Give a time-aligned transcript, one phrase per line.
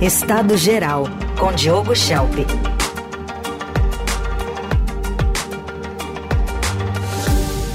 [0.00, 1.06] Estado Geral,
[1.40, 2.32] com Diogo Schelp.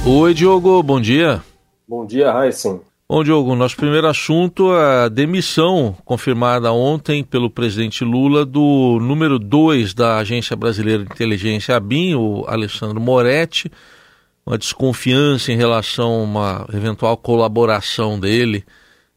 [0.05, 1.43] Oi, Diogo, bom dia.
[1.85, 2.79] Bom dia, Heisen.
[3.09, 9.37] Bom, Diogo, nosso primeiro assunto é a demissão confirmada ontem pelo presidente Lula do número
[9.37, 13.69] 2 da Agência Brasileira de Inteligência, ABIN, o Alessandro Moretti,
[14.45, 18.63] uma desconfiança em relação a uma eventual colaboração dele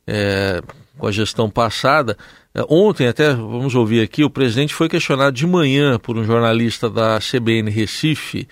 [0.09, 0.61] é,
[0.98, 2.16] com a gestão passada.
[2.54, 6.88] É, ontem, até vamos ouvir aqui, o presidente foi questionado de manhã por um jornalista
[6.88, 8.48] da CBN Recife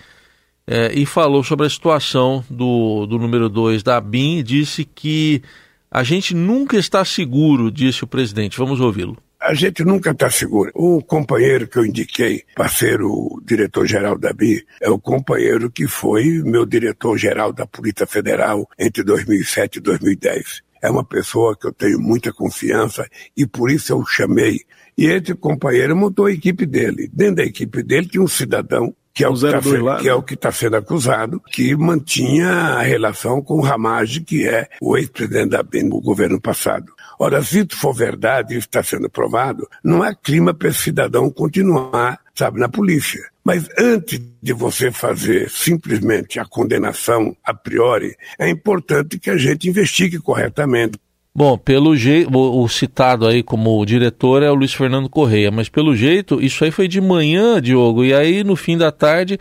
[0.66, 5.42] é, e falou sobre a situação do, do número 2 da BIM disse que
[5.90, 8.58] a gente nunca está seguro, disse o presidente.
[8.58, 9.16] Vamos ouvi-lo.
[9.40, 10.70] A gente nunca está seguro.
[10.74, 15.86] O companheiro que eu indiquei para ser o diretor-geral da BIM é o companheiro que
[15.86, 21.72] foi meu diretor-geral da Polícia Federal entre 2007 e 2010 é uma pessoa que eu
[21.72, 24.60] tenho muita confiança e por isso eu chamei.
[24.98, 27.10] E esse companheiro montou a equipe dele.
[27.10, 30.24] Dentro da equipe dele tinha um cidadão que é, o que, tá, que é o
[30.28, 35.62] está sendo acusado, que mantinha a relação com o Ramage, que é o ex-presidente da
[35.62, 36.92] BEM no governo passado.
[37.18, 41.30] Ora, se isso for verdade, isso está sendo provado, não há clima para esse cidadão
[41.30, 43.22] continuar, sabe, na polícia.
[43.44, 49.68] Mas antes de você fazer simplesmente a condenação a priori, é importante que a gente
[49.68, 50.98] investigue corretamente.
[51.36, 55.94] Bom, pelo jeito, o, citado aí como diretor é o Luiz Fernando Correia, mas pelo
[55.94, 59.38] jeito, isso aí foi de manhã, Diogo, e aí no fim da tarde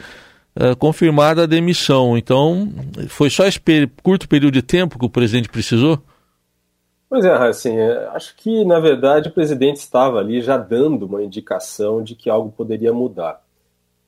[0.56, 2.18] é, confirmada a demissão.
[2.18, 2.74] Então,
[3.08, 3.60] foi só esse
[4.02, 6.02] curto período de tempo que o presidente precisou?
[7.08, 7.80] Pois é, assim,
[8.12, 12.52] acho que na verdade o presidente estava ali já dando uma indicação de que algo
[12.52, 13.43] poderia mudar.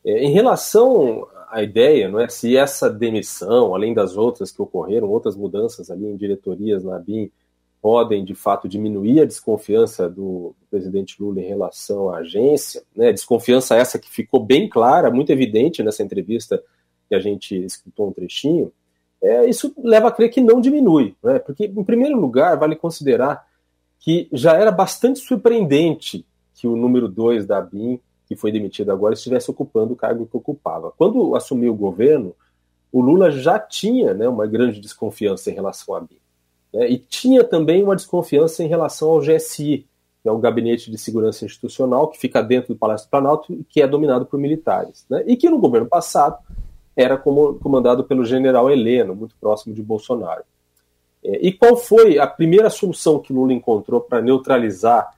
[0.05, 5.09] É, em relação à ideia, não é, se essa demissão, além das outras que ocorreram,
[5.09, 7.31] outras mudanças ali em diretorias na BIM,
[7.81, 13.75] podem de fato diminuir a desconfiança do presidente Lula em relação à agência, né, desconfiança
[13.75, 16.63] essa que ficou bem clara, muito evidente nessa entrevista
[17.07, 18.71] que a gente escutou um trechinho,
[19.21, 21.39] é, isso leva a crer que não diminui, né?
[21.39, 23.45] porque, em primeiro lugar, vale considerar
[23.99, 29.13] que já era bastante surpreendente que o número 2 da BIM, que foi demitido agora,
[29.13, 30.91] estivesse ocupando o cargo que ocupava.
[30.97, 32.35] Quando assumiu o governo,
[32.91, 36.17] o Lula já tinha né, uma grande desconfiança em relação à BIM.
[36.73, 39.85] Né, e tinha também uma desconfiança em relação ao GSI,
[40.23, 43.63] que é o Gabinete de Segurança Institucional, que fica dentro do Palácio do Planalto e
[43.63, 45.05] que é dominado por militares.
[45.09, 46.37] Né, e que no governo passado
[46.95, 50.43] era comandado pelo general Heleno, muito próximo de Bolsonaro.
[51.23, 55.14] É, e qual foi a primeira solução que Lula encontrou para neutralizar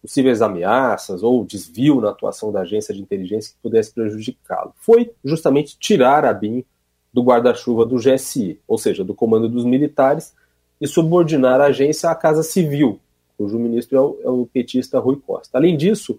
[0.00, 4.72] possíveis ameaças ou desvio na atuação da agência de inteligência que pudesse prejudicá-lo?
[4.76, 6.64] Foi justamente tirar a BIM
[7.12, 10.34] do guarda-chuva do GSI, ou seja, do comando dos militares,
[10.80, 12.98] e subordinar a agência à Casa Civil,
[13.36, 15.58] cujo ministro é o, é o petista Rui Costa.
[15.58, 16.18] Além disso,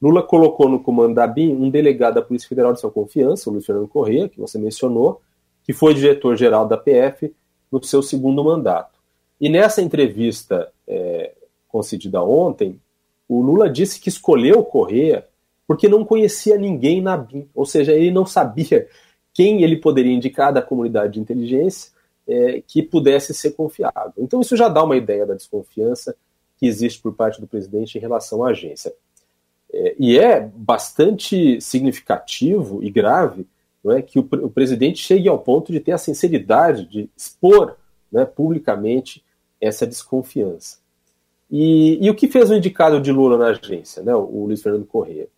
[0.00, 3.52] Lula colocou no comando da BIM um delegado da Polícia Federal de sua confiança, o
[3.52, 5.20] Luiz Fernando Corrêa, que você mencionou,
[5.64, 7.34] que foi diretor-geral da PF
[7.70, 8.98] no seu segundo mandato.
[9.40, 11.32] E nessa entrevista é,
[11.68, 12.80] concedida ontem,
[13.28, 15.26] o Lula disse que escolheu o Corrêa
[15.66, 18.88] porque não conhecia ninguém na BIM, ou seja, ele não sabia
[19.34, 21.92] quem ele poderia indicar da comunidade de inteligência
[22.26, 24.14] é, que pudesse ser confiável.
[24.16, 26.16] Então isso já dá uma ideia da desconfiança
[26.56, 28.92] que existe por parte do presidente em relação à agência.
[29.72, 33.46] É, e é bastante significativo e grave
[33.84, 37.76] não é, que o, o, presidente chegue ao ponto de ter a sinceridade de expor
[38.10, 39.24] né, publicamente
[39.60, 40.78] essa desconfiança.
[41.50, 44.84] E, e, o que fez o indicado de Lula na agência, né, o, Luiz Fernando
[44.84, 45.28] Corrêa,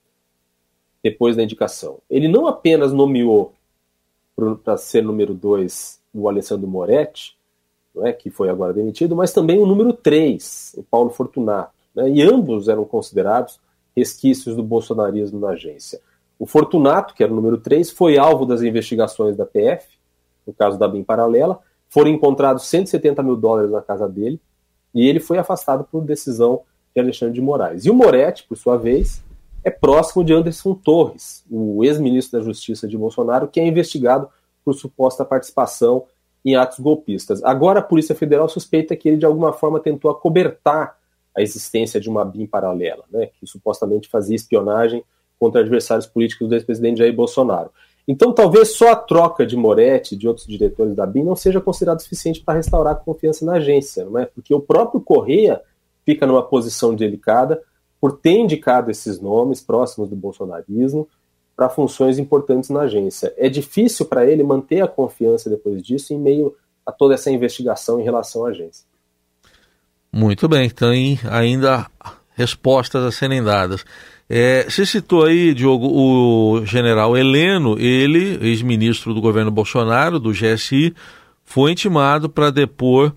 [1.03, 1.98] depois da indicação?
[2.10, 3.54] Ele não apenas nomeou
[4.65, 7.37] para ser número 2 o Alessandro Moretti,
[7.94, 11.72] não é, que foi agora demitido, mas também o número 3, o Paulo Fortunato.
[11.94, 13.60] Né, e ambos eram considerados
[13.97, 16.00] resquícios do bolsonarismo na agência.
[16.38, 19.87] O Fortunato, que era o número 3, foi alvo das investigações da PF,
[20.47, 21.60] no caso da BIM Paralela.
[21.88, 24.41] Foram encontrados 170 mil dólares na casa dele
[24.94, 26.62] e ele foi afastado por decisão
[26.94, 27.84] de Alexandre de Moraes.
[27.84, 29.22] E o Moretti, por sua vez,
[29.62, 34.28] é próximo de Anderson Torres, o ex-ministro da Justiça de Bolsonaro, que é investigado
[34.64, 36.04] por suposta participação
[36.44, 37.42] em atos golpistas.
[37.44, 40.96] Agora a Polícia Federal suspeita que ele de alguma forma tentou acobertar
[41.36, 45.04] a existência de uma BIM paralela, né, que supostamente fazia espionagem
[45.38, 47.70] contra adversários políticos do ex-presidente Jair Bolsonaro.
[48.06, 51.61] Então, talvez só a troca de Moretti e de outros diretores da BIM não seja
[51.61, 54.26] considerado suficiente para restaurar a confiança na agência, não é?
[54.26, 55.61] Porque o próprio Correia
[56.05, 57.62] fica numa posição delicada
[58.00, 61.08] por ter indicado esses nomes próximos do bolsonarismo
[61.55, 63.35] para funções importantes na agência.
[63.37, 66.56] É difícil para ele manter a confiança depois disso em meio
[66.87, 68.87] a toda essa investigação em relação à agência.
[70.11, 71.87] Muito bem, tem ainda
[72.35, 73.85] respostas a serem dadas.
[74.32, 80.94] É, você citou aí, Diogo, o general Heleno, ele, ex-ministro do governo Bolsonaro, do GSI,
[81.43, 83.12] foi intimado para depor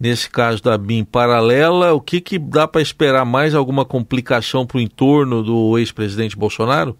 [0.00, 1.92] nesse caso da BIM paralela.
[1.92, 6.96] O que, que dá para esperar mais alguma complicação para o entorno do ex-presidente Bolsonaro?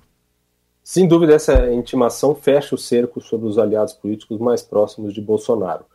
[0.84, 5.86] Sem dúvida, essa intimação fecha o cerco sobre os aliados políticos mais próximos de Bolsonaro.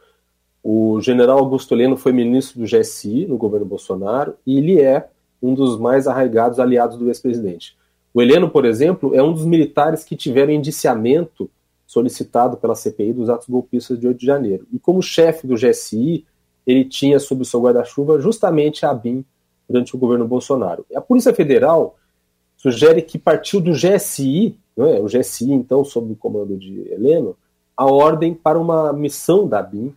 [0.63, 5.07] O general Augusto Heleno foi ministro do GSI no governo Bolsonaro e ele é
[5.41, 7.75] um dos mais arraigados aliados do ex-presidente.
[8.13, 11.49] O Heleno, por exemplo, é um dos militares que tiveram indiciamento
[11.87, 14.67] solicitado pela CPI dos atos golpistas de 8 de janeiro.
[14.71, 16.25] E como chefe do GSI,
[16.65, 19.25] ele tinha sob seu guarda-chuva justamente a ABIN
[19.67, 20.85] durante o governo Bolsonaro.
[20.95, 21.97] A Polícia Federal
[22.55, 24.99] sugere que partiu do GSI, é?
[24.99, 27.35] o GSI, então, sob o comando de Heleno,
[27.75, 29.93] a ordem para uma missão da ABIN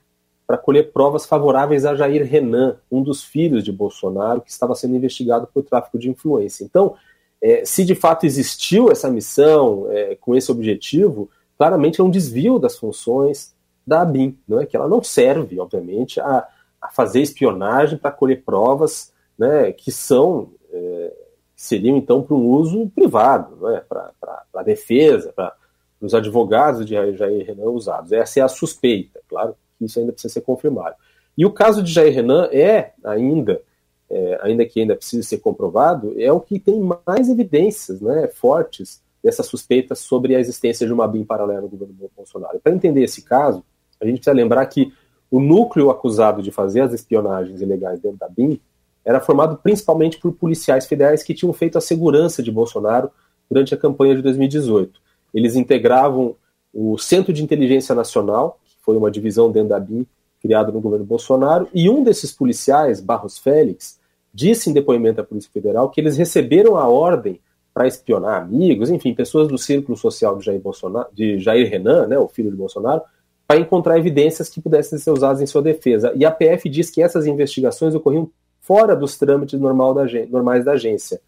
[0.46, 4.94] para colher provas favoráveis a Jair Renan, um dos filhos de Bolsonaro, que estava sendo
[4.94, 6.64] investigado por tráfico de influência.
[6.64, 6.94] Então,
[7.40, 12.58] é, se de fato existiu essa missão é, com esse objetivo, claramente é um desvio
[12.58, 13.54] das funções
[13.86, 14.66] da ABIN, não é?
[14.66, 16.46] que ela não serve, obviamente, a,
[16.80, 21.12] a fazer espionagem para colher provas né, que são é,
[21.56, 23.80] seriam então para um uso privado, é?
[23.80, 24.12] para
[24.54, 25.54] a defesa, para
[26.00, 28.12] os advogados de Jair Renan usados.
[28.12, 30.96] Essa é a suspeita, claro isso ainda precisa ser confirmado.
[31.36, 33.60] E o caso de Jair Renan é ainda,
[34.08, 39.02] é, ainda que ainda precise ser comprovado, é o que tem mais evidências né, fortes
[39.22, 42.60] dessa suspeita sobre a existência de uma BIM paralela no governo Bolsonaro.
[42.60, 43.64] Para entender esse caso,
[44.00, 44.92] a gente precisa lembrar que
[45.30, 48.60] o núcleo acusado de fazer as espionagens ilegais dentro da BIM
[49.04, 53.10] era formado principalmente por policiais federais que tinham feito a segurança de Bolsonaro
[53.50, 55.00] durante a campanha de 2018.
[55.32, 56.36] Eles integravam
[56.72, 60.06] o Centro de Inteligência Nacional, foi uma divisão dentro da BIM
[60.40, 63.98] criada no governo Bolsonaro, e um desses policiais, Barros Félix,
[64.32, 67.40] disse em depoimento à Polícia Federal que eles receberam a ordem
[67.72, 72.18] para espionar amigos, enfim, pessoas do círculo social de Jair, Bolsonaro, de Jair Renan, né,
[72.18, 73.00] o filho de Bolsonaro,
[73.48, 76.12] para encontrar evidências que pudessem ser usadas em sua defesa.
[76.14, 78.30] E a PF diz que essas investigações ocorriam
[78.60, 81.20] fora dos trâmites normal da, normais da agência.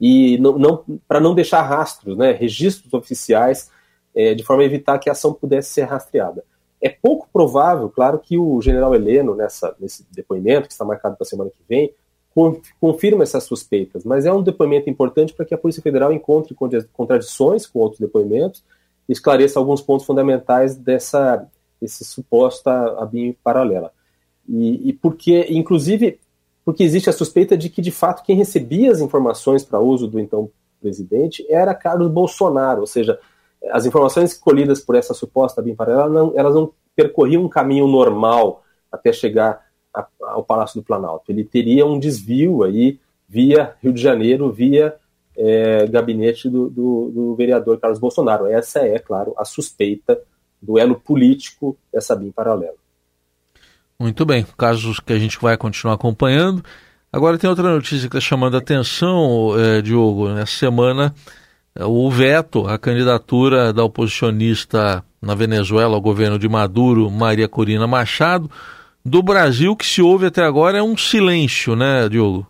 [0.00, 3.70] E não, não para não deixar rastros, né, registros oficiais,
[4.14, 6.44] é, de forma a evitar que a ação pudesse ser rastreada.
[6.80, 11.24] É pouco provável, claro, que o general Heleno, nessa, nesse depoimento, que está marcado para
[11.24, 11.92] a semana que vem,
[12.80, 16.54] confirma essas suspeitas, mas é um depoimento importante para que a Polícia Federal encontre
[16.92, 18.62] contradições com outros depoimentos
[19.08, 21.48] e esclareça alguns pontos fundamentais dessa
[21.80, 22.70] esse suposta
[23.00, 23.92] ABIN paralela.
[24.48, 26.18] E, e porque, inclusive,
[26.64, 30.18] porque existe a suspeita de que, de fato, quem recebia as informações para uso do
[30.18, 33.18] então presidente era Carlos Bolsonaro, ou seja,
[33.70, 38.62] as informações colhidas por essa suposta BIM paralela, não, elas não percorriam um caminho normal
[38.90, 41.30] até chegar a, ao Palácio do Planalto.
[41.30, 44.94] Ele teria um desvio aí via Rio de Janeiro, via
[45.36, 48.46] é, gabinete do, do, do, vereador Carlos Bolsonaro.
[48.46, 50.18] Essa é, claro, a suspeita
[50.60, 52.74] do elo político dessa BIM paralela.
[54.00, 56.64] Muito bem, casos que a gente vai continuar acompanhando.
[57.12, 60.28] Agora tem outra notícia que está chamando a atenção, é, Diogo.
[60.28, 61.14] Nessa semana
[61.86, 68.50] o veto à candidatura da oposicionista na Venezuela ao governo de Maduro, Maria Corina Machado.
[69.04, 72.46] Do Brasil, que se ouve até agora é um silêncio, né, Diogo?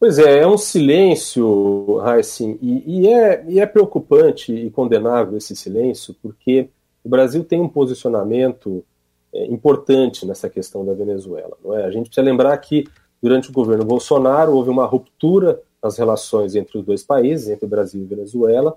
[0.00, 5.54] Pois é, é um silêncio, Heissing, e, e, é, e é preocupante e condenável esse
[5.56, 6.68] silêncio, porque
[7.02, 8.84] o Brasil tem um posicionamento
[9.32, 11.56] é, importante nessa questão da Venezuela.
[11.64, 11.84] Não é?
[11.84, 12.86] A gente precisa lembrar que,
[13.22, 17.68] durante o governo Bolsonaro, houve uma ruptura as relações entre os dois países, entre o
[17.68, 18.76] Brasil e Venezuela.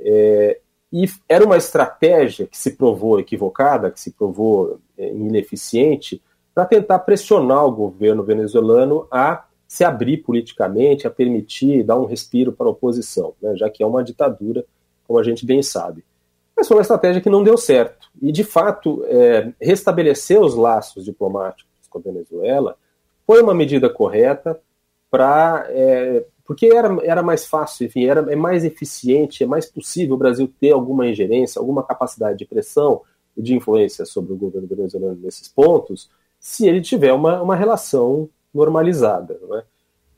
[0.00, 0.60] É,
[0.92, 6.20] e era uma estratégia que se provou equivocada, que se provou é, ineficiente,
[6.54, 12.52] para tentar pressionar o governo venezuelano a se abrir politicamente, a permitir, dar um respiro
[12.52, 14.66] para a oposição, né, já que é uma ditadura,
[15.06, 16.04] como a gente bem sabe.
[16.54, 18.08] Mas foi uma estratégia que não deu certo.
[18.20, 22.76] E, de fato, é, restabelecer os laços diplomáticos com a Venezuela
[23.26, 24.60] foi uma medida correta
[25.10, 30.14] para é, porque era, era mais fácil, enfim, era, é mais eficiente, é mais possível
[30.14, 33.02] o Brasil ter alguma ingerência, alguma capacidade de pressão
[33.36, 38.28] e de influência sobre o governo venezuelano nesses pontos, se ele tiver uma, uma relação
[38.52, 39.38] normalizada.
[39.42, 39.64] Não é?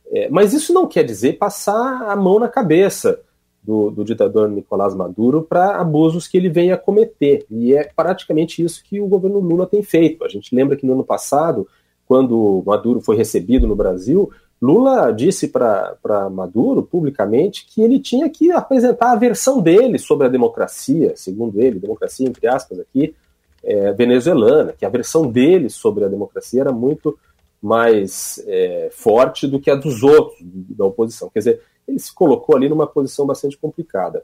[0.07, 3.21] É, mas isso não quer dizer passar a mão na cabeça
[3.63, 7.47] do, do ditador Nicolás Maduro para abusos que ele vem a cometer.
[7.51, 10.25] E é praticamente isso que o governo Lula tem feito.
[10.25, 11.67] A gente lembra que no ano passado,
[12.07, 14.31] quando Maduro foi recebido no Brasil,
[14.65, 20.31] Lula disse para Maduro publicamente que ele tinha que apresentar a versão dele sobre a
[20.31, 23.15] democracia, segundo ele, democracia entre aspas aqui,
[23.63, 27.19] é, venezuelana, que a versão dele sobre a democracia era muito
[27.61, 31.29] mais é, forte do que a dos outros, da oposição.
[31.29, 34.23] Quer dizer, ele se colocou ali numa posição bastante complicada.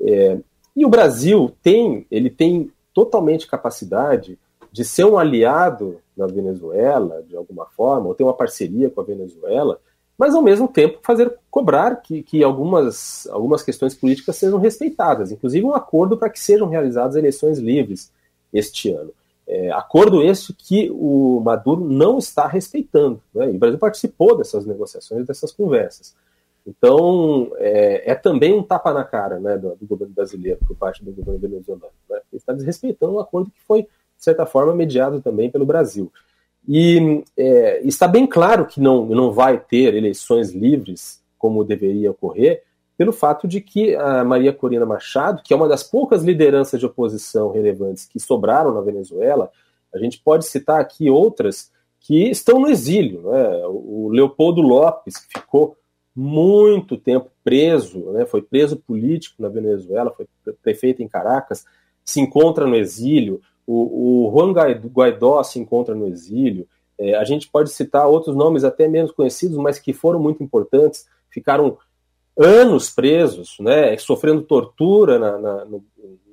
[0.00, 0.38] É,
[0.74, 4.36] e o Brasil tem, ele tem totalmente capacidade
[4.72, 9.04] de ser um aliado na Venezuela, de alguma forma, ou ter uma parceria com a
[9.04, 9.78] Venezuela,
[10.16, 15.66] mas ao mesmo tempo fazer cobrar que, que algumas, algumas questões políticas sejam respeitadas, inclusive
[15.66, 18.10] um acordo para que sejam realizadas eleições livres
[18.52, 19.12] este ano.
[19.46, 23.22] É, acordo este que o Maduro não está respeitando.
[23.32, 23.52] Né?
[23.52, 26.16] E o Brasil participou dessas negociações, dessas conversas.
[26.66, 31.04] Então, é, é também um tapa na cara né, do, do, governo brasileiro por parte
[31.04, 31.92] do governo venezuelano.
[32.10, 32.16] Né?
[32.32, 36.12] Ele está desrespeitando um acordo que foi, de certa forma, mediado também pelo Brasil.
[36.68, 42.62] E é, está bem claro que não, não vai ter eleições livres como deveria ocorrer,
[42.96, 46.86] pelo fato de que a Maria Corina Machado, que é uma das poucas lideranças de
[46.86, 49.50] oposição relevantes que sobraram na Venezuela,
[49.94, 51.70] a gente pode citar aqui outras
[52.00, 53.22] que estão no exílio.
[53.22, 53.62] Né?
[53.66, 55.76] O Leopoldo Lopes, que ficou
[56.14, 58.24] muito tempo preso, né?
[58.24, 60.26] foi preso político na Venezuela, foi
[60.62, 61.66] prefeito em Caracas,
[62.04, 63.40] se encontra no exílio.
[63.66, 66.66] O, o Juan Guaidó se encontra no exílio.
[66.98, 71.06] É, a gente pode citar outros nomes até menos conhecidos, mas que foram muito importantes,
[71.28, 71.76] ficaram
[72.38, 75.84] anos presos, né, sofrendo tortura na, na, no,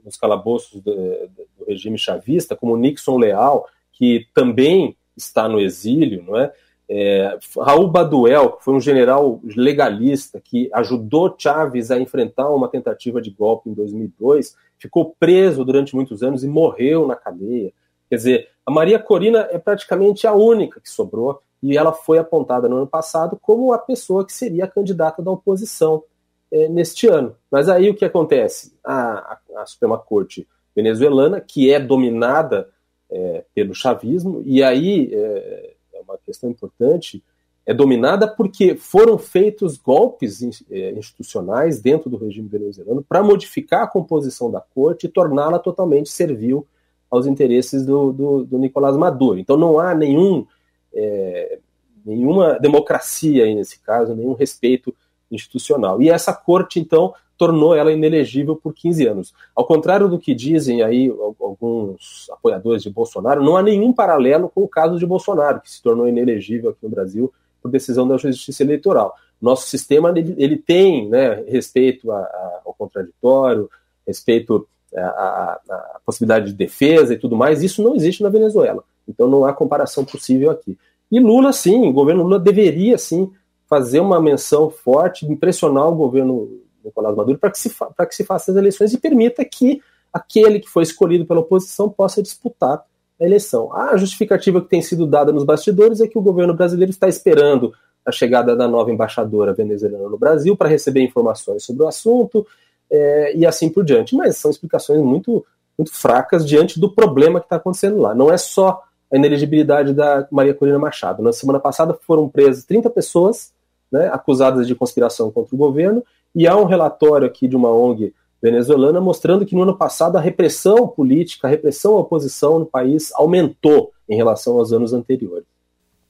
[0.04, 6.38] nos calabouços do, do, regime chavista, como Nixon Leal, que também está no exílio, não
[6.38, 6.52] é?
[6.90, 13.22] é Raul Baduel, que foi um general legalista que ajudou Chávez a enfrentar uma tentativa
[13.22, 17.72] de golpe em 2002, ficou preso durante muitos anos e morreu na cadeia.
[18.10, 22.68] Quer dizer, a Maria Corina é praticamente a única que sobrou e ela foi apontada
[22.68, 26.04] no ano passado como a pessoa que seria a candidata da oposição
[26.52, 27.34] é, neste ano.
[27.50, 28.78] Mas aí o que acontece?
[28.84, 32.70] A, a, a Suprema Corte venezuelana, que é dominada
[33.10, 37.24] é, pelo chavismo, e aí é, é, uma questão importante,
[37.66, 43.88] é dominada porque foram feitos golpes é, institucionais dentro do regime venezuelano para modificar a
[43.88, 46.68] composição da corte e torná-la totalmente servil
[47.10, 49.40] aos interesses do, do, do Nicolás Maduro.
[49.40, 50.46] Então não há nenhum
[50.94, 51.60] é,
[52.06, 54.94] nenhuma democracia aí nesse caso, nenhum respeito
[55.32, 56.02] institucional.
[56.02, 59.34] E essa corte, então, tornou ela inelegível por 15 anos.
[59.56, 64.62] Ao contrário do que dizem aí alguns apoiadores de Bolsonaro, não há nenhum paralelo com
[64.62, 68.62] o caso de Bolsonaro, que se tornou inelegível aqui no Brasil por decisão da Justiça
[68.62, 69.16] Eleitoral.
[69.42, 73.70] Nosso sistema ele, ele tem né, respeito a, a, ao contraditório,
[74.06, 77.64] respeito à possibilidade de defesa e tudo mais.
[77.64, 78.84] Isso não existe na Venezuela.
[79.08, 80.78] Então não há comparação possível aqui.
[81.10, 83.32] E Lula, sim, o governo Lula deveria, sim,
[83.68, 88.24] fazer uma menção forte, impressionar o governo Nicolás Maduro para que, se para que se
[88.24, 92.84] faça as eleições e permita que aquele que foi escolhido pela oposição possa disputar
[93.24, 93.74] a eleição.
[93.74, 97.74] A justificativa que tem sido dada nos bastidores é que o governo brasileiro está esperando
[98.06, 102.46] a chegada da nova embaixadora venezuelana no Brasil para receber informações sobre o assunto
[102.92, 104.16] é, e assim por diante.
[104.16, 105.46] Mas são explicações muito,
[105.78, 108.14] muito fracas diante do problema que está acontecendo lá.
[108.14, 111.24] Não é só a inelegibilidade da Maria Corina Machado.
[111.24, 113.54] Na semana passada foram presas 30 pessoas
[113.92, 116.04] né, acusadas de conspiração contra o governo,
[116.36, 118.12] e há um relatório aqui de uma ONG
[118.44, 123.10] venezuelana mostrando que no ano passado a repressão política, a repressão à oposição no país
[123.16, 125.46] aumentou em relação aos anos anteriores.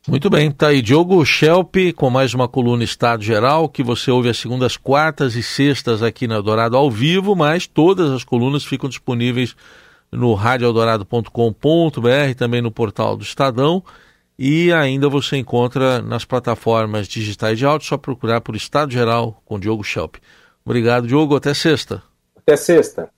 [0.07, 4.29] Muito bem, tá aí Diogo Schelp com mais uma coluna Estado Geral que você ouve
[4.29, 8.89] às segundas, quartas e sextas aqui na Dourado ao vivo, mas todas as colunas ficam
[8.89, 9.55] disponíveis
[10.11, 13.83] no radioeldorado.com.br, também no portal do Estadão.
[14.37, 19.59] E ainda você encontra nas plataformas digitais de áudio, só procurar por Estado Geral com
[19.59, 20.15] Diogo Schelp.
[20.65, 21.35] Obrigado, Diogo.
[21.35, 22.01] Até sexta.
[22.43, 23.09] Até sexta.